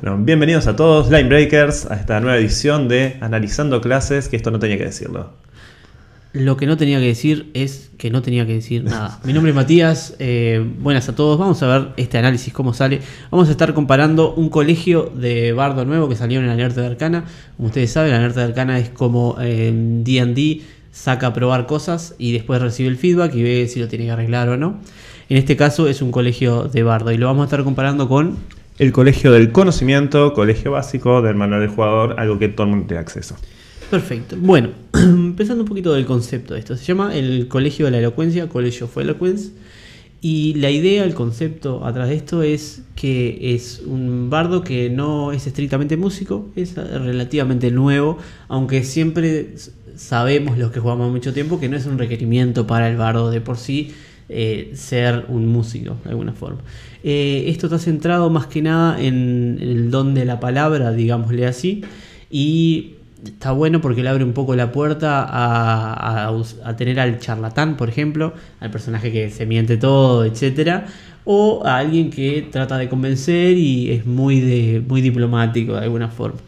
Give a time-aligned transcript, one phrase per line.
[0.00, 4.52] Bueno, bienvenidos a todos, Line Breakers, a esta nueva edición de Analizando Clases, que esto
[4.52, 5.30] no tenía que decirlo.
[6.32, 9.18] Lo que no tenía que decir es que no tenía que decir nada.
[9.24, 11.36] Mi nombre es Matías, eh, buenas a todos.
[11.36, 13.00] Vamos a ver este análisis, cómo sale.
[13.32, 16.86] Vamos a estar comparando un colegio de bardo nuevo que salió en la Alerta de
[16.86, 17.24] Arcana.
[17.56, 20.62] Como ustedes saben, la Alerta de Arcana es como DD,
[20.92, 24.12] saca a probar cosas y después recibe el feedback y ve si lo tiene que
[24.12, 24.78] arreglar o no.
[25.28, 28.36] En este caso es un colegio de bardo y lo vamos a estar comparando con
[28.78, 32.86] El Colegio del Conocimiento, colegio básico del manual del jugador, algo que todo el mundo
[32.86, 33.34] tiene acceso.
[33.90, 34.36] Perfecto.
[34.38, 36.76] Bueno, empezando un poquito del concepto de esto.
[36.76, 39.50] Se llama el Colegio de la Elocuencia, Colegio of Eloquence.
[40.20, 45.32] Y la idea, el concepto atrás de esto es que es un bardo que no
[45.32, 49.54] es estrictamente músico, es relativamente nuevo, aunque siempre
[49.96, 53.40] sabemos los que jugamos mucho tiempo que no es un requerimiento para el bardo de
[53.40, 53.92] por sí
[54.28, 56.60] eh, ser un músico de alguna forma.
[57.02, 61.82] Eh, esto está centrado más que nada en el don de la palabra, digámosle así,
[62.30, 67.88] y está bueno porque le abre un poco la puerta a, tener al charlatán, por
[67.88, 70.86] ejemplo, al personaje que se miente todo, etcétera,
[71.24, 76.40] o a alguien que trata de convencer y es muy, muy diplomático de alguna forma.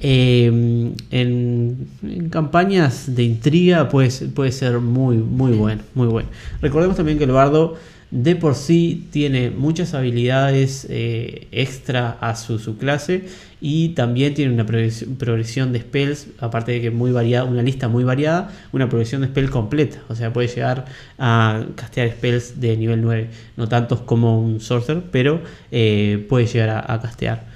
[0.00, 6.28] Eh, en, campañas de intriga puede, puede ser muy, muy bueno, muy bueno.
[6.60, 7.76] Recordemos también que el bardo
[8.10, 13.24] de por sí tiene muchas habilidades eh, extra a su, su, clase
[13.60, 18.04] y también tiene una progresión, de spells, aparte de que muy variada, una lista muy
[18.04, 20.86] variada, una progresión de spell completa, o sea, puede llegar
[21.18, 26.86] a castear spells de nivel 9, no tantos como un sorcerer, pero eh, puede llegar
[26.88, 27.46] a, castear.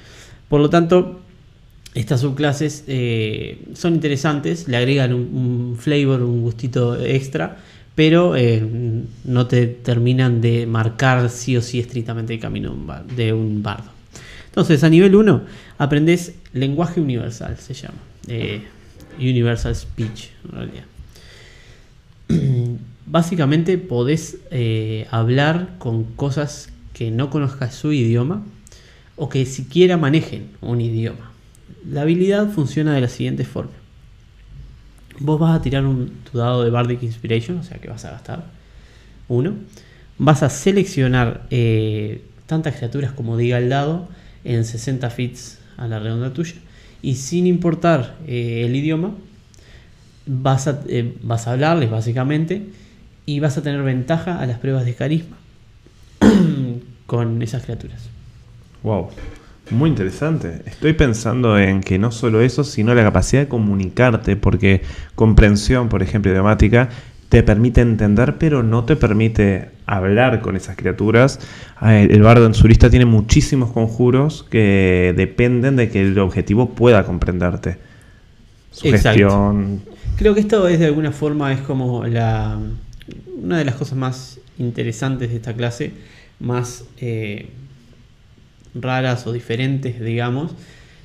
[0.49, 1.22] Por lo tanto,
[1.95, 7.59] estas subclases eh, son interesantes, le agregan un, flavor, un gustito extra
[7.95, 8.63] pero eh,
[9.25, 12.75] no te terminan de marcar sí o sí estrictamente el camino
[13.15, 13.91] de un bardo.
[14.47, 15.43] Entonces, a nivel 1,
[15.77, 17.99] aprendes lenguaje universal, se llama.
[18.29, 18.63] Eh,
[19.19, 20.85] universal Speech, en realidad.
[23.07, 24.39] Básicamente podés
[25.11, 28.43] hablar con cosas que no conozcas su idioma
[29.17, 31.32] o que siquiera manejen un idioma.
[31.89, 33.83] La habilidad funciona de la siguiente forma
[35.23, 38.11] vos vas a tirar un, tu dado de Bardic Inspiration, o sea que vas a
[38.11, 38.45] gastar
[39.29, 39.55] uno.
[40.19, 44.09] Vas a seleccionar eh, tantas criaturas como diga el dado
[44.45, 46.55] en 60 fits a la redonda tuya.
[47.01, 49.15] Y sin importar eh, el idioma,
[50.27, 52.67] vas a, eh, vas a hablarles básicamente
[53.27, 55.37] y vas a tener ventaja a las pruebas de carisma
[57.07, 58.09] con esas criaturas.
[58.83, 59.09] Wow.
[59.73, 60.63] Muy interesante.
[60.67, 64.83] Estoy pensando en que no solo eso, sino la capacidad de comunicarte, porque
[65.15, 66.91] comprensión, por ejemplo, idiomática,
[67.31, 71.41] te permite entender, pero no te permite hablar con esas criaturas.
[71.81, 77.05] El bardo en su lista tiene muchísimos conjuros que dependen de que el objetivo pueda
[77.05, 77.79] comprenderte.
[78.71, 79.81] Su gestión.
[80.19, 82.59] Creo que esto es de alguna forma es como la
[83.43, 85.93] una de las cosas más interesantes de esta clase,
[86.39, 87.49] más eh,
[88.75, 90.53] raras o diferentes, digamos,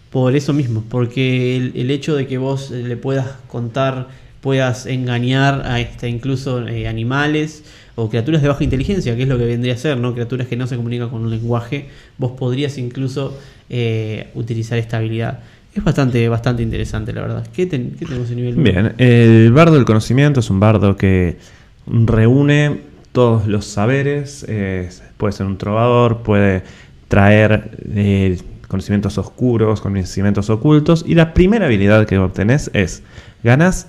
[0.09, 4.07] por eso mismo, porque el, hecho de que vos le puedas contar,
[4.41, 7.63] puedas engañar a este, incluso eh, animales
[7.95, 10.13] o criaturas de baja inteligencia, que es lo que vendría a ser, ¿no?
[10.13, 13.38] criaturas que no se comunican con un lenguaje, vos podrías incluso
[13.69, 15.39] eh, utilizar esta habilidad.
[15.75, 17.47] Es bastante, bastante interesante, la verdad.
[17.53, 18.63] ¿Qué, ten, qué tenemos en nivel 1?
[18.63, 21.38] Bien, el bardo del conocimiento es un bardo que
[21.85, 26.63] reúne todos los saberes, eh, puede ser un trovador, puede
[27.07, 31.03] traer eh, conocimientos oscuros, conocimientos ocultos.
[31.07, 33.03] Y la primera habilidad que obtenés es,
[33.44, 33.88] ganas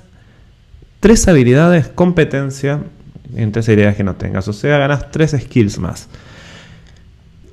[1.00, 2.80] tres habilidades, competencia,
[3.34, 4.48] en tres habilidades que no tengas.
[4.48, 6.08] O sea, ganas tres skills más.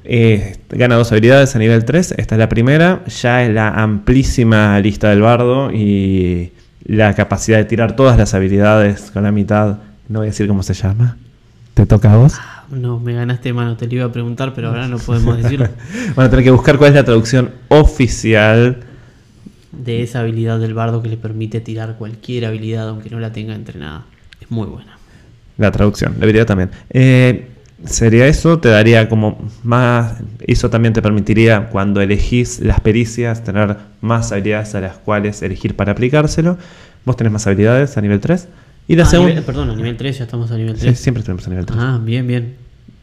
[0.08, 4.80] Eh, gana dos habilidades a nivel 3, esta es la primera, ya es la amplísima
[4.80, 10.20] lista del bardo y la capacidad de tirar todas las habilidades con la mitad, no
[10.20, 11.18] voy a decir cómo se llama.
[11.74, 12.36] ¿Te toca a vos?
[12.70, 15.68] No, me ganaste mano, te lo iba a preguntar, pero ahora no podemos decirlo.
[16.16, 18.78] Van a tener que buscar cuál es la traducción oficial
[19.72, 23.56] de esa habilidad del bardo que le permite tirar cualquier habilidad aunque no la tenga
[23.56, 24.06] entrenada.
[24.42, 24.98] Es muy buena.
[25.58, 26.72] La traducción, la habilidad también.
[26.90, 27.50] Eh,
[27.86, 30.22] sería eso, te daría como más.
[30.40, 35.76] Eso también te permitiría, cuando elegís las pericias, tener más habilidades a las cuales elegir
[35.76, 36.58] para aplicárselo.
[37.06, 38.48] Vos tenés más habilidades a nivel 3.
[38.88, 39.42] Y la ah, segunda.
[39.42, 40.98] Perdón, a nivel 3 ya estamos a nivel 3.
[40.98, 41.80] Sí, siempre estuvimos a nivel 3.
[41.80, 42.56] Ah, bien, bien.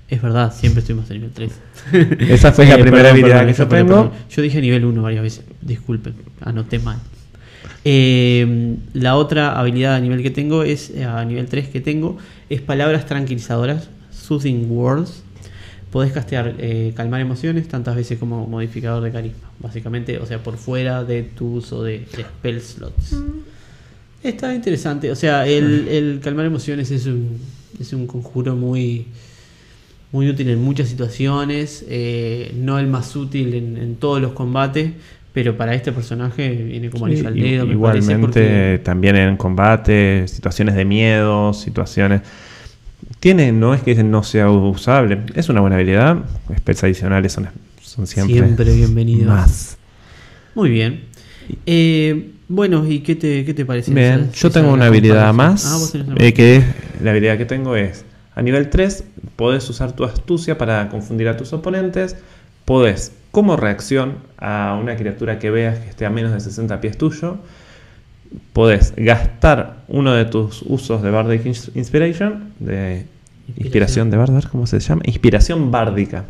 [0.09, 1.53] Es verdad, siempre estuvimos a nivel 3.
[2.29, 4.03] Esa fue la eh, primera perdón, habilidad perdón, que yo perdón, tengo.
[4.11, 4.27] perdón.
[4.31, 5.45] Yo dije nivel 1 varias veces.
[5.61, 6.99] Disculpen, anoté mal.
[7.85, 12.17] Eh, la otra habilidad a nivel que tengo es, a nivel 3 que tengo,
[12.49, 15.25] es palabras tranquilizadoras, soothing words.
[15.91, 19.51] podés castear eh, calmar emociones tantas veces como modificador de carisma.
[19.59, 23.17] Básicamente, o sea, por fuera de tu uso de, de spell slots.
[24.23, 25.11] Está interesante.
[25.11, 27.39] O sea, el, el calmar emociones es un,
[27.81, 29.07] es un conjuro muy,
[30.13, 31.85] muy útil en muchas situaciones.
[31.89, 34.93] eh, no el más útil en, en todos los combates.
[35.33, 37.65] Pero para este personaje viene como anillo al Sí, dedo.
[37.67, 42.21] me igualmente porque- también en combate, situaciones de miedo, situaciones...
[43.19, 46.19] Tiene, no es que no sea usable, es una buena habilidad.
[46.59, 47.49] Spells adicionales son,
[47.81, 49.27] son siempre, Siempre bienvenidos.
[49.27, 49.79] más.
[50.55, 51.01] Muy bien.
[51.67, 53.93] Eh, bueno, ¿y qué te, qué te parece?
[53.93, 55.65] Bien, esa- yo esa tengo una habilidad más.
[55.67, 56.65] Ah, vos tenés una eh, que es,
[57.03, 58.05] la habilidad que tengo es:
[58.35, 59.05] a nivel 3,
[59.37, 62.17] podés usar tu astucia para confundir a tus oponentes.
[62.65, 66.97] Podés, como reacción a una criatura que veas que esté a menos de 60 pies
[66.97, 67.39] tuyo,
[68.53, 73.07] podés gastar uno de tus usos de Bardic Ins- Inspiration, de
[73.57, 75.03] inspiración de Bardar, ¿cómo se llama?
[75.05, 76.25] Inspiración bárdica.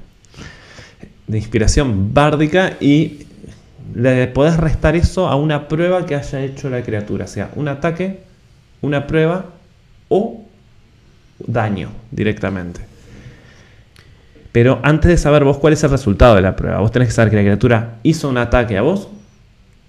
[1.27, 3.27] De inspiración bárdica y
[3.95, 8.21] le podés restar eso a una prueba que haya hecho la criatura, sea un ataque,
[8.81, 9.47] una prueba
[10.09, 10.43] o
[11.39, 12.81] daño directamente.
[14.53, 17.15] Pero antes de saber vos cuál es el resultado de la prueba, vos tenés que
[17.15, 19.09] saber que la criatura hizo un ataque a vos.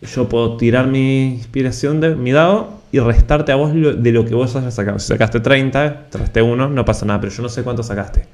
[0.01, 4.35] Yo puedo tirar mi inspiración de mi dado y restarte a vos de lo que
[4.35, 4.99] vos hayas sacado.
[4.99, 8.25] Si sacaste 30, te resté 1, no pasa nada, pero yo no sé cuánto sacaste.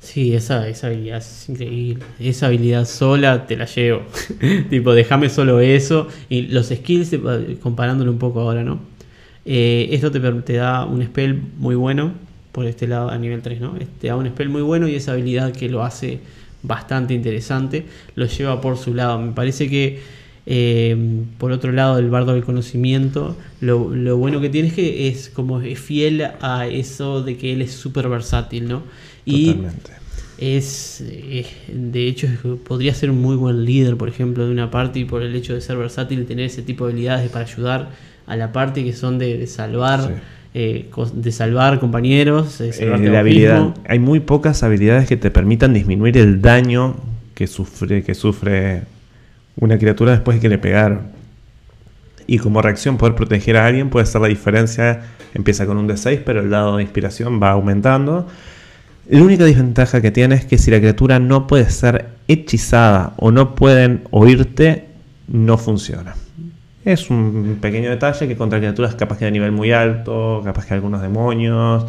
[0.00, 2.04] Sí, esa, esa habilidad es increíble.
[2.20, 4.02] Esa habilidad sola te la llevo.
[4.70, 6.06] tipo, déjame solo eso.
[6.28, 7.16] Y los skills,
[7.60, 8.80] comparándolo un poco ahora, ¿no?
[9.44, 12.12] Eh, esto te, da un spell muy bueno.
[12.52, 13.74] Por este lado, a nivel 3, ¿no?
[14.00, 16.20] Te da un spell muy bueno y esa habilidad que lo hace
[16.62, 17.86] bastante interesante.
[18.14, 19.18] Lo lleva por su lado.
[19.18, 20.00] Me parece que.
[20.46, 20.96] eh,
[21.38, 25.28] por otro lado, el bardo del conocimiento, lo, lo bueno que tiene es que es
[25.28, 28.82] como es fiel a eso de que él es súper versátil, ¿no?
[29.30, 29.90] Y Totalmente.
[30.38, 32.28] es, eh, de hecho,
[32.66, 35.60] podría ser un muy buen líder, por ejemplo, de una party por el hecho de
[35.60, 37.88] ser versátil y tener ese tipo de habilidades para ayudar
[38.26, 40.12] a la party que son de, de salvar, Sí.
[40.54, 43.74] eh, de salvar compañeros, de Eh, la habilidad.
[43.88, 46.96] Hay muy pocas habilidades que te permitan disminuir el daño
[47.34, 48.82] que sufre, que sufre
[49.56, 51.00] una criatura después de que le pegaron.
[52.26, 55.02] Y como reacción poder proteger a alguien puede ser la diferencia.
[55.34, 58.26] Empieza con un D6, pero el dado de inspiración va aumentando.
[59.08, 63.30] La única desventaja que tiene es que si la criatura no puede ser hechizada o
[63.30, 64.84] no pueden oírte,
[65.28, 66.14] no funciona.
[66.84, 70.74] Es un pequeño detalle que contra criaturas capaz que de nivel muy alto, capaz que
[70.74, 71.86] algunos demonios,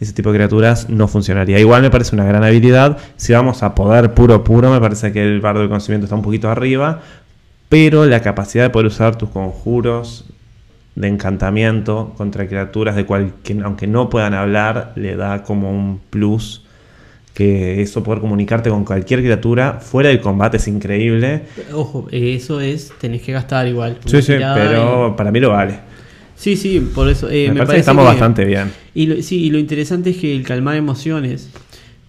[0.00, 1.60] ese tipo de criaturas no funcionaría.
[1.60, 2.98] Igual me parece una gran habilidad.
[3.16, 6.22] Si vamos a poder puro puro, me parece que el bardo de conocimiento está un
[6.22, 7.00] poquito arriba.
[7.68, 10.24] Pero la capacidad de poder usar tus conjuros
[10.96, 16.62] de encantamiento contra criaturas de cualquier, aunque no puedan hablar, le da como un plus.
[17.34, 21.42] Que eso poder comunicarte con cualquier criatura fuera del combate es increíble.
[21.74, 23.98] Ojo, eso es, tenés que gastar igual.
[24.06, 25.78] Sí, sí, pero para mí lo vale.
[26.34, 27.28] Sí, sí, por eso.
[27.30, 28.72] eh, me, parece, que estamos que- bastante bien.
[28.94, 31.50] Y lo, sí, y lo interesante es que el calmar emociones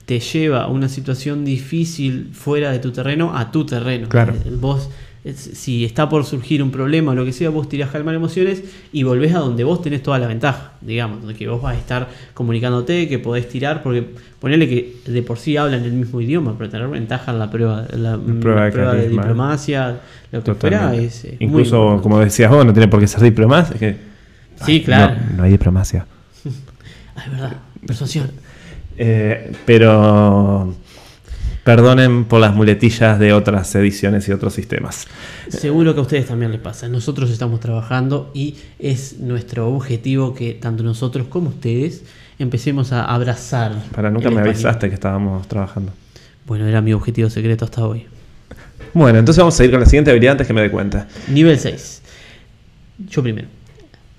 [0.06, 4.08] te lleva a una situación difícil fuera de tu terreno a tu terreno.
[4.08, 4.34] Claro.
[4.62, 4.90] Vos,
[5.34, 8.64] si está por surgir un problema o lo que sea, vos tirás calmar emociones
[8.94, 11.80] y volvés a donde vos tenés toda la ventaja, digamos, donde que vos vas a
[11.80, 14.06] estar comunicándote, que podés tirar, porque
[14.40, 17.88] ponele que de por sí hablan el mismo idioma, pero tener ventaja en la prueba,
[17.94, 20.00] la, prueba la de prueba de, diplomacia,
[20.32, 23.74] lo que fuera, es, Incluso, como decías vos, no tiene por qué ser diplomacia.
[23.74, 24.08] es que-
[24.66, 25.16] Sí, Ay, claro.
[25.32, 26.06] No, no hay diplomacia.
[27.16, 27.54] Ah, es verdad,
[27.88, 28.30] persuasión.
[28.96, 30.72] Eh, pero
[31.68, 35.06] perdonen por las muletillas de otras ediciones y otros sistemas.
[35.50, 36.88] Seguro que a ustedes también les pasa.
[36.88, 42.06] Nosotros estamos trabajando y es nuestro objetivo que tanto nosotros como ustedes
[42.40, 43.74] empecemos a abrazar.
[43.94, 44.54] Para nunca me español.
[44.54, 45.92] avisaste que estábamos trabajando.
[46.46, 48.06] Bueno, era mi objetivo secreto hasta hoy.
[48.94, 51.10] Bueno, entonces vamos a ir con la siguiente habilidad antes que me dé cuenta.
[51.28, 52.02] Nivel 6.
[53.10, 53.50] Yo primero.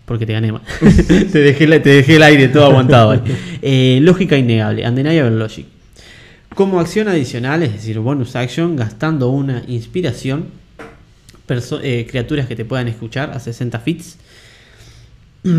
[0.05, 0.61] Porque te gané mal.
[1.33, 3.23] te, dejé la- te dejé el aire todo aguantado.
[3.63, 4.87] Eh, lógica innegable.
[4.87, 5.67] Undeniable logic.
[6.59, 10.47] Como acción adicional, es decir, bonus action, gastando una inspiración,
[11.85, 14.17] eh, criaturas que te puedan escuchar a 60 fits,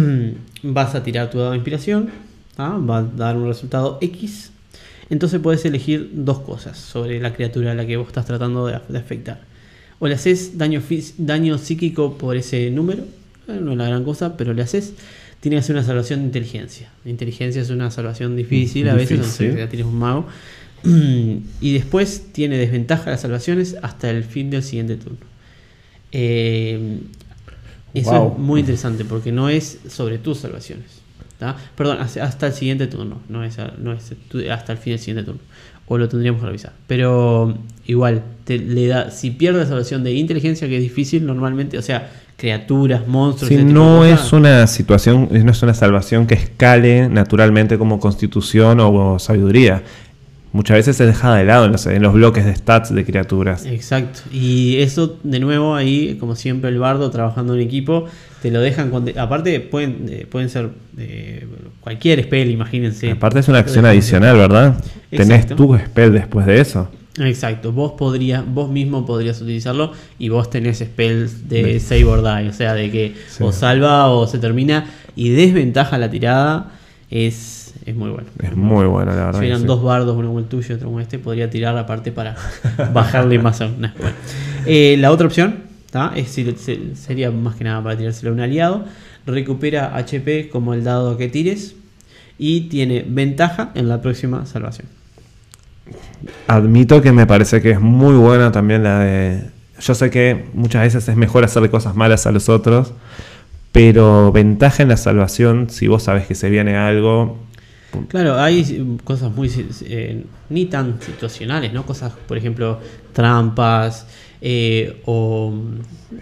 [0.63, 2.09] vas a tirar tu dado de inspiración,
[2.57, 2.77] ¿ah?
[2.77, 4.51] va a dar un resultado X.
[5.09, 8.81] Entonces puedes elegir dos cosas sobre la criatura a la que vos estás tratando de,
[8.89, 9.39] de afectar.
[9.99, 10.83] O le haces daño,
[11.17, 13.03] daño psíquico por ese número,
[13.47, 14.95] eh, no es la gran cosa, pero le haces.
[15.39, 16.91] Tiene que hacer una salvación de inteligencia.
[17.05, 20.27] La inteligencia es una salvación difícil, a veces, no sé, tienes un mago.
[21.61, 25.19] y después tiene desventaja las salvaciones hasta el fin del siguiente turno.
[26.11, 26.99] Eh,
[27.93, 28.31] eso Wow.
[28.33, 30.85] es muy interesante porque no es sobre tus salvaciones.
[31.39, 31.55] ¿tá?
[31.75, 34.13] Perdón, hasta el siguiente turno, no es, no es
[34.51, 35.41] hasta el fin del siguiente turno.
[35.91, 36.73] o lo tendríamos que revisar.
[36.85, 37.57] Pero
[37.87, 41.81] igual, te, le da, si pierde la salvación de inteligencia, que es difícil normalmente, o
[41.81, 43.49] sea, criaturas, monstruos.
[43.49, 49.17] Si no es una situación, no es una salvación que escale naturalmente como constitución o
[49.17, 49.81] sabiduría.
[50.51, 53.65] Muchas veces se deja de lado en los, en los bloques de stats de criaturas.
[53.67, 54.21] Exacto.
[54.31, 58.05] Y eso, de nuevo, ahí, como siempre, el bardo trabajando en equipo,
[58.41, 58.89] te lo dejan.
[58.89, 61.45] con- aparte, pueden, eh, pueden ser eh,
[61.81, 63.11] cualquier spell, imagínense.
[63.11, 64.83] Aparte es una acción adicional, ¿verdad?
[65.11, 65.55] Tenés Exacto.
[65.55, 66.89] tu spell después de eso.
[67.19, 72.21] Exacto, vos podrías, vos mismo podrías utilizarlo y vos tenés spells de De- save or
[72.23, 73.43] die, o sea, de que Sí.
[73.43, 74.85] o salva o se termina
[75.17, 76.71] y desventaja la tirada
[77.09, 78.27] es, es muy bueno.
[78.41, 79.41] Es muy bueno, la verdad.
[79.41, 79.65] Si sí.
[79.65, 82.35] dos bardos, uno como el tuyo y otro como este, podría tirar aparte para
[82.93, 83.77] bajarle más aún.
[83.77, 84.15] Bueno.
[84.65, 85.69] Eh, la otra opción
[86.15, 86.39] es,
[86.95, 88.85] sería más que nada para tirárselo a un aliado.
[89.25, 91.75] Recupera HP como el dado que tires
[92.37, 94.87] y tiene ventaja en la próxima salvación.
[96.47, 99.49] Admito que me parece que es muy buena también la de...
[99.79, 102.93] Yo sé que muchas veces es mejor hacerle cosas malas a los otros,
[103.71, 107.37] pero ventaja en la salvación, si vos sabes que se viene algo...
[108.07, 109.51] Claro, hay cosas muy
[109.85, 111.85] eh, ni tan situacionales, ¿no?
[111.85, 112.79] Cosas, por ejemplo,
[113.13, 114.05] trampas
[114.41, 115.53] eh, o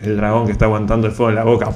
[0.02, 1.74] El dragón que está aguantando el fuego en la boca.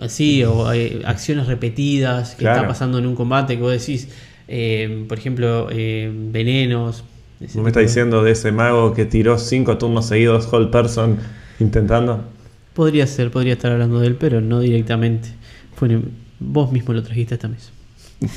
[0.00, 2.56] así o eh, acciones repetidas que Claro.
[2.56, 4.08] está pasando en un combate que vos decís,
[4.48, 7.04] eh, por ejemplo, venenos.
[7.54, 11.18] ¿No me está diciendo de ese mago que tiró cinco turnos seguidos Hold Person
[11.60, 12.24] intentando?
[12.76, 15.30] Podría ser, podría estar hablando de él, pero no directamente.
[15.74, 17.70] Fue en- vos mismo lo trajiste a esta mesa.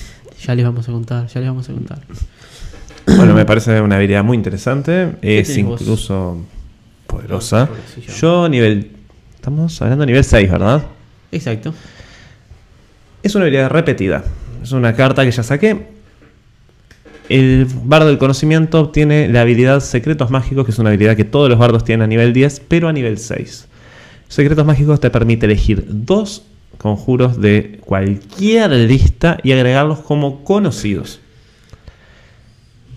[0.48, 2.00] Ya les vamos a contar, ya les vamos a contar.
[3.06, 5.18] Bueno, me parece una habilidad muy interesante.
[5.22, 5.82] Es vos?
[5.82, 6.38] incluso
[7.08, 7.68] poderosa.
[8.22, 8.92] Yo nivel...
[9.36, 10.84] Estamos hablando de nivel 6, ¿verdad?
[11.34, 11.74] Exacto.
[13.22, 14.24] Es una habilidad repetida.
[14.64, 15.88] Es una carta que ya saqué.
[17.28, 21.50] El bardo del conocimiento obtiene la habilidad Secretos Mágicos, que es una habilidad que todos
[21.50, 23.68] los bardos tienen a nivel 10, pero a nivel 6.
[24.30, 26.44] Secretos Mágicos te permite elegir dos
[26.78, 31.20] conjuros de cualquier lista y agregarlos como conocidos.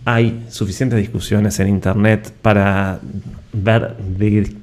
[0.04, 3.00] Hay suficientes discusiones en internet para
[3.52, 4.54] ver de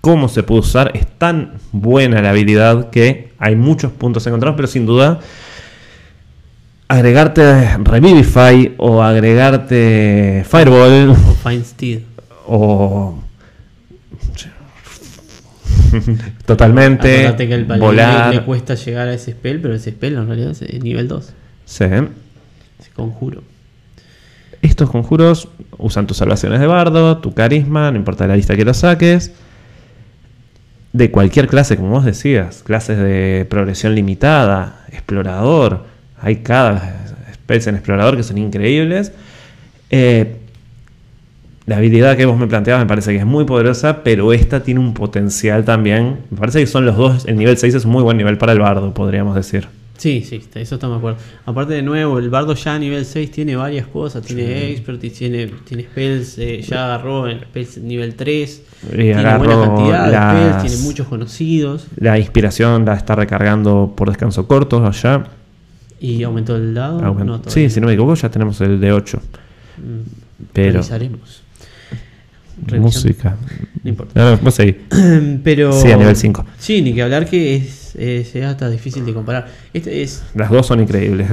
[0.00, 0.90] cómo se puede usar.
[0.94, 5.20] Es tan buena la habilidad que hay muchos puntos encontrados, pero sin duda
[6.88, 12.00] agregarte Revivify o agregarte Fireball O Fine Steed.
[12.46, 13.25] o
[16.46, 18.34] totalmente Acordate que el paladín volar.
[18.34, 21.32] le cuesta llegar a ese spell, pero ese spell en realidad es nivel 2.
[21.64, 21.84] Sí.
[21.84, 23.42] Ese conjuro.
[24.62, 28.74] Estos conjuros usan tus salvaciones de bardo, tu carisma, no importa la lista que lo
[28.74, 29.32] saques.
[30.92, 35.84] De cualquier clase, como vos decías, clases de progresión limitada, explorador,
[36.18, 39.12] hay cada especie en explorador que son increíbles.
[39.90, 40.36] Eh,
[41.66, 44.80] la habilidad que vos me planteabas me parece que es muy poderosa, pero esta tiene
[44.80, 46.18] un potencial también.
[46.30, 48.52] Me parece que son los dos, el nivel 6 es un muy buen nivel para
[48.52, 49.66] el bardo, podríamos decir.
[49.98, 51.18] Sí, sí, eso estamos de acuerdo.
[51.46, 54.22] Aparte, de nuevo, el bardo ya a nivel 6 tiene varias cosas.
[54.26, 58.62] Tiene expertise, tiene, tiene spells, eh, ya agarró en spells nivel 3.
[58.92, 61.86] Y tiene buena cantidad de spells, tiene muchos conocidos.
[61.96, 65.24] La inspiración la está recargando por descanso corto allá.
[65.98, 67.00] Y aumentó el dado.
[67.00, 69.18] Aument- No, sí, si no me equivoco, ya tenemos el de 8.
[69.78, 69.82] Mm,
[70.52, 70.72] Pero.
[70.74, 71.42] Revisaremos.
[72.78, 73.36] Música.
[73.82, 74.12] No importa.
[74.20, 74.76] No, no, vos seguí.
[75.44, 75.72] Pero.
[75.72, 76.46] Sí, a nivel 5.
[76.58, 79.48] Sí, ni que hablar que es, es, es hasta difícil de comparar.
[79.72, 81.28] Este es, Las dos son increíbles.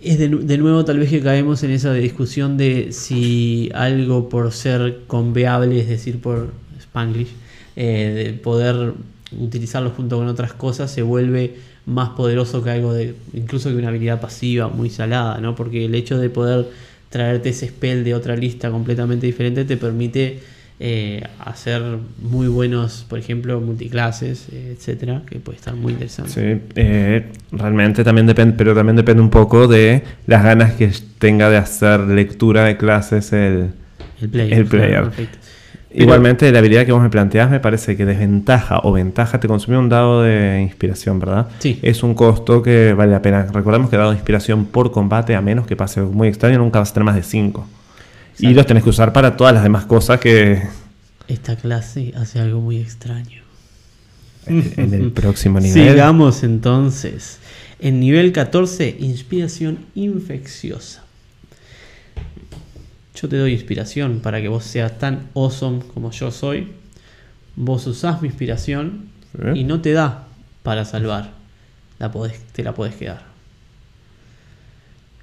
[0.00, 4.52] es de, de nuevo tal vez que caemos en esa discusión de si algo por
[4.52, 7.32] ser conveable, es decir, por Spanglish,
[7.76, 8.94] eh, de poder
[9.38, 11.56] utilizarlo junto con otras cosas se vuelve
[11.86, 15.54] más poderoso que algo de incluso que una habilidad pasiva muy salada, ¿no?
[15.54, 16.68] Porque el hecho de poder
[17.14, 20.40] traerte ese spell de otra lista completamente diferente te permite
[20.80, 21.80] eh, hacer
[22.20, 26.32] muy buenos, por ejemplo, multiclases, etcétera, que puede estar muy interesante.
[26.32, 30.90] Sí, eh, realmente también depende, pero también depende un poco de las ganas que
[31.20, 33.70] tenga de hacer lectura de clases el,
[34.20, 34.58] El player.
[34.58, 35.10] El player.
[35.10, 35.12] claro,
[35.96, 39.78] Igualmente, la habilidad que vos me planteás me parece que desventaja o ventaja te consumió
[39.78, 41.48] un dado de inspiración, ¿verdad?
[41.60, 41.78] Sí.
[41.82, 43.46] Es un costo que vale la pena.
[43.52, 46.80] Recordemos que dado de inspiración por combate, a menos que pase algo muy extraño, nunca
[46.80, 47.66] vas a tener más de 5.
[48.40, 50.62] Y los tenés que usar para todas las demás cosas que
[51.28, 53.42] Esta clase hace algo muy extraño.
[54.46, 55.90] en el próximo nivel.
[55.90, 57.38] Sigamos entonces.
[57.78, 61.03] En nivel 14, inspiración infecciosa.
[63.14, 66.68] Yo te doy inspiración para que vos seas tan awesome como yo soy.
[67.56, 69.08] Vos usás mi inspiración
[69.54, 70.26] y no te da
[70.62, 71.30] para salvar.
[71.98, 73.22] La podés- te la podés quedar.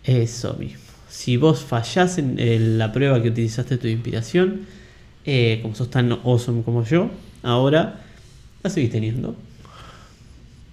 [0.03, 0.79] Eso mismo.
[1.09, 4.61] si vos fallás en, en la prueba que utilizaste tu inspiración,
[5.25, 7.11] eh, como sos tan awesome como yo,
[7.43, 7.99] ahora
[8.63, 9.35] la seguís teniendo.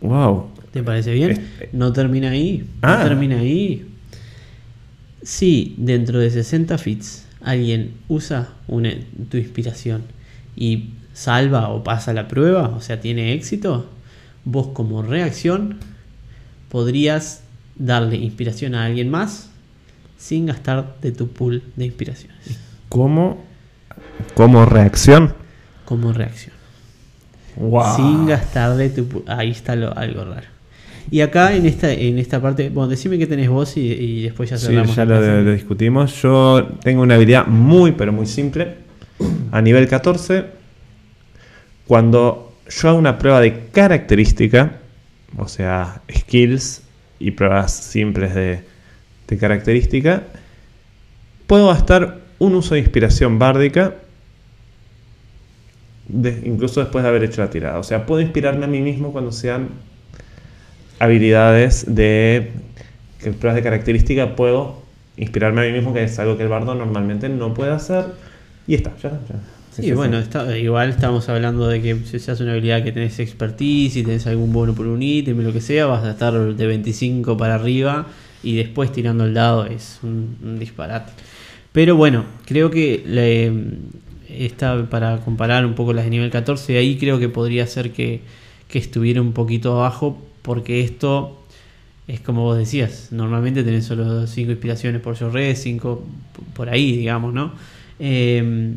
[0.00, 0.50] Wow.
[0.72, 1.32] ¿Te parece bien?
[1.32, 2.64] Este- No termina ahí.
[2.82, 2.98] Ah.
[2.98, 3.84] No termina ahí.
[5.22, 8.94] Si dentro de 60 fits alguien usa una-
[9.30, 10.02] tu inspiración
[10.56, 13.88] y salva o pasa la prueba, o sea, tiene éxito,
[14.44, 15.78] vos como reacción
[16.68, 17.42] podrías
[17.76, 19.50] darle inspiración a alguien más
[20.18, 22.58] sin gastar de tu pool de inspiraciones.
[22.88, 23.44] ¿Cómo,
[24.34, 25.34] como reacción?
[25.84, 26.54] Como reacción.
[27.56, 27.96] Wow.
[27.96, 29.24] Sin gastar de tu pool.
[29.26, 30.46] Ahí está lo, algo raro.
[31.10, 34.50] Y acá en esta, en esta parte, bueno, decime qué tenés vos y, y después
[34.50, 34.94] ya Sí, cerramos.
[34.94, 36.20] ya la lo, discutimos.
[36.20, 38.74] Yo tengo una habilidad muy, pero muy simple.
[39.50, 40.44] A nivel 14,
[41.86, 44.76] cuando yo hago una prueba de característica,
[45.36, 46.82] o sea, skills
[47.18, 48.60] y pruebas simples de,
[49.28, 50.24] de característica,
[51.46, 53.94] puedo gastar un uso de inspiración bárdica,
[56.08, 57.78] de- incluso después de haber hecho la tirada.
[57.78, 59.68] O sea, puedo inspirarme a mí mismo cuando sean
[60.98, 62.50] habilidades de
[63.22, 64.82] que pruebas de característica puedo
[65.16, 68.06] inspirarme a mí mismo, que es algo que el bardo normalmente no puede hacer.
[68.66, 69.36] Y está, ya ya.
[69.72, 73.96] Sí, bueno, está- igual estamos hablando de que si seas una habilidad que tenés expertise
[73.96, 77.36] y tenés algún bono por un ítem, lo que sea, vas a estar de 25
[77.36, 78.06] para arriba
[78.42, 81.12] y después tirando el dado es un, un disparate.
[81.70, 83.52] Pero bueno, creo que le,
[84.28, 88.20] está para comparar un poco las de nivel 14, ahí creo que podría ser que,
[88.68, 91.36] que estuviera un poquito abajo, porque esto
[92.06, 96.06] es como vos decías, normalmente tenés solo 5 inspiraciones por Jorre, 5
[96.54, 97.52] por ahí, digamos, ¿no?
[97.98, 98.74] Eh,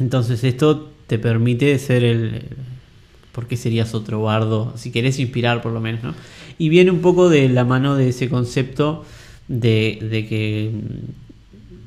[0.00, 2.42] entonces esto te permite ser el...
[3.30, 4.72] ¿Por qué serías otro bardo?
[4.76, 6.14] Si querés inspirar por lo menos, ¿no?
[6.58, 9.04] Y viene un poco de la mano de ese concepto
[9.46, 10.72] de, de que,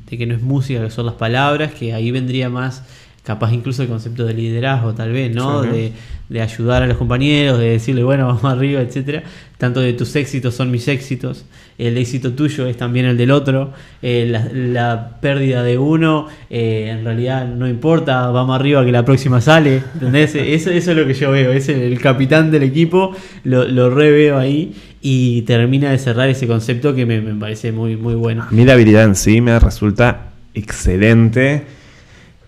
[0.10, 2.84] de que no es música, que son las palabras, que ahí vendría más
[3.26, 5.64] capaz incluso el concepto de liderazgo, tal vez, ¿no?
[5.64, 5.70] Sí.
[5.70, 5.92] De,
[6.30, 9.24] de ayudar a los compañeros, de decirle, bueno, vamos arriba, etcétera.
[9.58, 11.46] Tanto de tus éxitos son mis éxitos,
[11.78, 16.90] el éxito tuyo es también el del otro, eh, la, la pérdida de uno, eh,
[16.92, 20.36] en realidad no importa, vamos arriba que la próxima sale, ¿entendés?
[20.36, 23.90] eso, eso es lo que yo veo, es el, el capitán del equipo, lo, lo
[23.90, 28.44] reveo ahí y termina de cerrar ese concepto que me, me parece muy, muy bueno.
[28.44, 31.64] A mí la habilidad en sí me resulta excelente.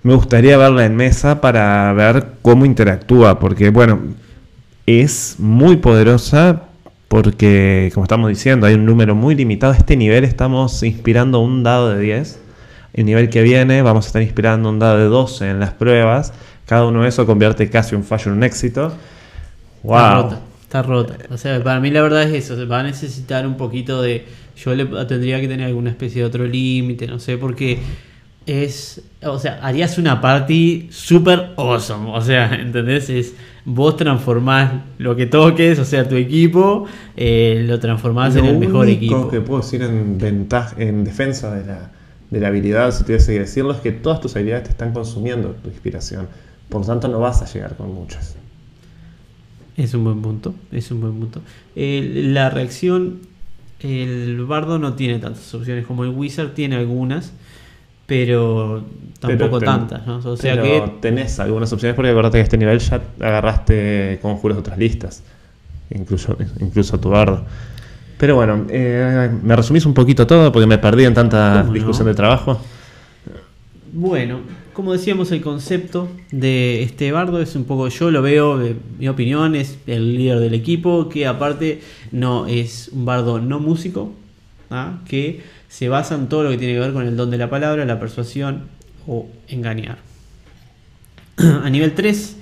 [0.08, 4.00] Me gustaría verla en mesa para ver cómo interactúa, porque bueno,
[4.86, 6.62] es muy poderosa
[7.10, 9.74] porque, como estamos diciendo, hay un número muy limitado.
[9.74, 12.40] Este nivel estamos inspirando un dado de 10.
[12.94, 16.32] El nivel que viene vamos a estar inspirando un dado de 12 en las pruebas.
[16.66, 18.94] Cada uno de eso convierte casi un fallo en un éxito.
[19.84, 20.24] Está Wow.
[20.24, 21.18] rota, está rota.
[21.32, 24.26] O sea, para mí la verdad es eso, se va a necesitar un poquito de...
[24.56, 27.80] Yo le tendría que tener alguna especie de otro límite, no sé, porque
[28.48, 29.02] es...
[29.24, 32.10] O sea, harías una party super awesome.
[32.12, 33.10] O sea, ¿entendés?
[33.10, 33.34] Es...
[33.66, 36.86] Vos transformás lo que toques, o sea, tu equipo,
[37.18, 39.30] eh, lo transformás en el mejor único equipo.
[39.30, 41.92] que puedo decir en, ventaja, en defensa de la,
[42.30, 45.50] de la habilidad, si tuviese que decirlo, es que todas tus habilidades te están consumiendo
[45.50, 46.30] tu inspiración.
[46.70, 48.38] Por lo tanto, no vas a llegar con muchas.
[49.78, 51.42] Es un buen punto, es un buen punto.
[51.76, 53.20] La reacción,
[53.80, 57.34] el bardo no tiene tantas opciones como el wizard tiene algunas,
[58.08, 58.84] pero
[59.20, 60.18] tampoco Pero- tantas, ¿no?
[60.18, 64.18] O sea Pero que tenés algunas opciones porque acordate que a este nivel ya agarraste
[64.22, 65.22] conjuros de otras listas,
[65.92, 67.44] incluso, incluso tu bardo.
[68.18, 70.52] Pero bueno, eh, ¿me resumís un poquito todo?
[70.52, 72.12] Porque me perdí en tanta ¿Cómo discusión no?
[72.14, 72.60] de trabajo.
[73.94, 74.40] Bueno,
[74.74, 79.08] como decíamos, el concepto de este bardo es un poco, yo lo veo, de mi
[79.08, 84.12] opinión, es el líder del equipo, que aparte no es un bardo no músico,
[84.70, 85.00] ¿ah?
[85.08, 87.50] que se basa en todo lo que tiene que ver con el don de la
[87.50, 88.68] palabra, la persuasión
[89.06, 89.98] o engañar.
[91.38, 92.38] A nivel 3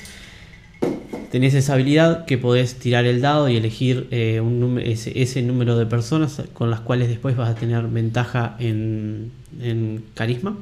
[1.32, 5.78] tenés esa habilidad que podés tirar el dado y elegir eh, un ese, ese número
[5.78, 10.58] de personas con las cuales después vas a tener ventaja en, en carisma.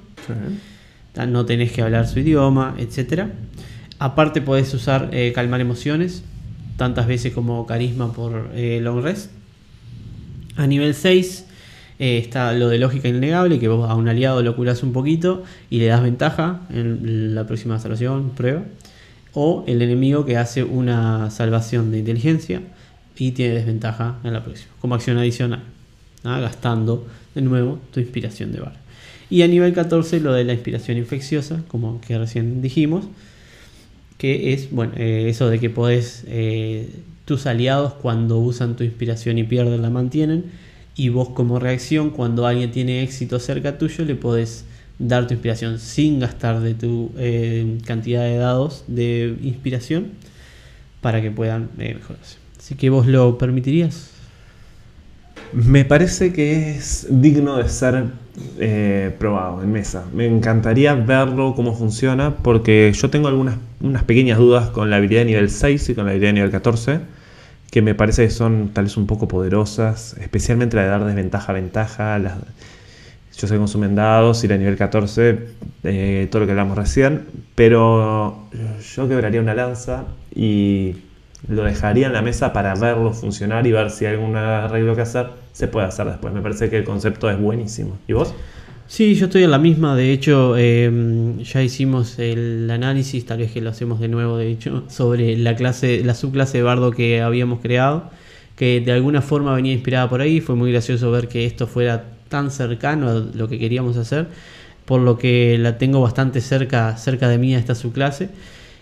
[1.27, 3.25] No tenés que hablar su idioma, etc.
[3.99, 6.23] Aparte podés usar eh, calmar emociones,
[6.75, 9.29] tantas veces como carisma por eh, long rest.
[10.55, 11.45] A nivel 6
[11.99, 15.43] eh, está lo de lógica innegable, que vos a un aliado lo curás un poquito
[15.69, 18.63] y le das ventaja en la próxima salvación, prueba.
[19.33, 22.61] O el enemigo que hace una salvación de inteligencia
[23.17, 25.63] y tiene desventaja en la próxima, como acción adicional,
[26.23, 28.73] gastando de nuevo tu inspiración de bar.
[29.29, 33.05] Y a nivel 14 lo de la inspiración infecciosa, como que recién dijimos,
[34.17, 36.89] que es bueno eh, eso de que podés, eh,
[37.25, 40.45] tus aliados cuando usan tu inspiración y pierden la mantienen,
[40.95, 44.65] y vos como reacción cuando alguien tiene éxito cerca tuyo le podés
[44.99, 50.11] dar tu inspiración sin gastar de tu eh, cantidad de dados de inspiración
[51.01, 52.37] para que puedan eh, mejorarse.
[52.57, 54.11] Así que vos lo permitirías.
[55.51, 58.05] Me parece que es digno de ser
[58.59, 60.05] eh, probado en mesa.
[60.13, 65.21] Me encantaría verlo cómo funciona porque yo tengo algunas unas pequeñas dudas con la habilidad
[65.21, 66.99] de nivel 6 y con la habilidad de nivel 14
[67.73, 72.19] que me parece que son tal vez un poco poderosas, especialmente la de dar desventaja-ventaja.
[72.19, 75.39] Yo sé que consumen dados y la nivel 14,
[75.83, 78.47] eh, todo lo que hablamos recién, pero
[78.95, 80.03] yo quebraría una lanza
[80.35, 80.97] y
[81.47, 85.01] lo dejaría en la mesa para verlo funcionar y ver si hay algún arreglo que
[85.01, 86.31] hacer, se puede hacer después.
[86.31, 87.97] Me parece que el concepto es buenísimo.
[88.07, 88.35] ¿Y vos?
[88.87, 89.95] Sí, yo estoy en la misma.
[89.95, 94.51] De hecho, em, ya hicimos el análisis, tal vez que lo hacemos de nuevo, de
[94.51, 98.11] hecho, sobre la clase, la subclase de bardo que habíamos creado,
[98.55, 100.41] que de alguna forma venía inspirada por ahí.
[100.41, 104.27] Fue muy gracioso ver que esto fuera tan cercano a lo que queríamos hacer,
[104.85, 108.29] por lo que la tengo bastante cerca, cerca de mí a esta subclase.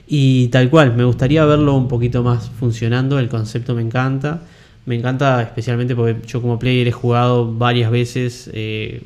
[0.08, 3.20] Y tal cual, me gustaría verlo un poquito más funcionando.
[3.20, 4.42] El concepto me encanta.
[4.86, 9.04] Me encanta especialmente porque yo como player he jugado varias veces eh,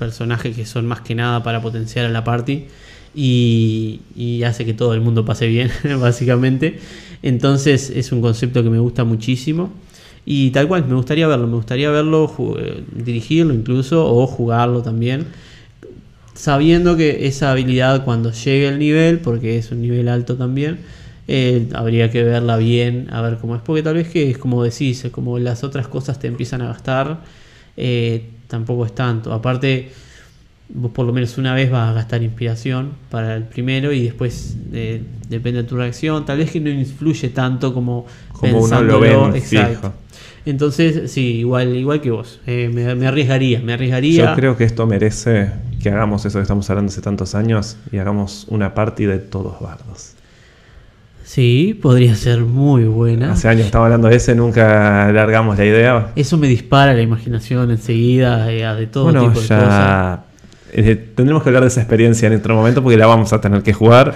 [0.00, 2.64] personajes que son más que nada para potenciar a la party
[3.14, 6.78] y, hace que todo el mundo pase bien, básicamente.
[7.22, 9.70] Entonces es un concepto que me gusta muchísimo.
[10.24, 15.26] Y tal cual, me gustaría verlo, me gustaría verlo, eh, dirigirlo incluso o jugarlo también.
[16.34, 20.78] Sabiendo que esa habilidad cuando llegue al nivel, porque es un nivel alto también,
[21.28, 23.62] eh, habría que verla bien, a ver cómo es.
[23.62, 27.20] Porque tal vez que es como decís, como las otras cosas te empiezan a gastar.
[27.76, 29.32] Eh, tampoco es tanto.
[29.32, 29.90] Aparte,
[30.68, 34.56] vos por lo menos una vez vas a gastar inspiración para el primero y después
[34.72, 36.26] eh, depende de tu reacción.
[36.26, 39.14] Tal vez que no influye tanto como, como uno lo ve.
[39.38, 39.94] Exacto.
[40.46, 42.40] Entonces, sí, igual, igual que vos.
[42.46, 44.26] Eh, me, arriesgaría, me arriesgaría.
[44.30, 45.50] Yo creo que esto merece
[45.82, 49.60] que hagamos eso que estamos hablando hace tantos años y hagamos una party de todos
[49.60, 50.14] bardos.
[51.30, 53.34] Sí, podría ser muy buena.
[53.34, 56.10] Hace años estamos hablando de ese, nunca largamos la idea.
[56.16, 60.24] Eso me dispara la imaginación enseguida eh, de todo tipo de ya
[60.72, 63.62] eh, tendremos que hablar de esa experiencia en otro momento porque la vamos a tener
[63.62, 64.12] que jugar.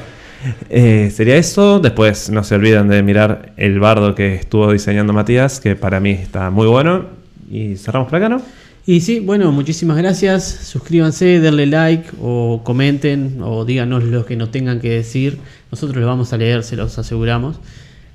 [0.68, 1.78] Eh, sería eso.
[1.78, 6.10] Después no se olviden de mirar el bardo que estuvo diseñando Matías, que para mí
[6.10, 7.04] está muy bueno.
[7.48, 8.42] Y cerramos por acá, ¿no?
[8.86, 10.44] Y sí, bueno, muchísimas gracias.
[10.44, 15.38] Suscríbanse, denle like o comenten o díganos lo que nos tengan que decir.
[15.70, 17.56] Nosotros lo vamos a leer, se los aseguramos.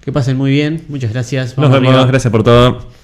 [0.01, 0.84] Que pasen muy bien.
[0.88, 1.58] Muchas gracias.
[1.58, 2.08] nos vemos.
[2.08, 2.98] Gracias por todo.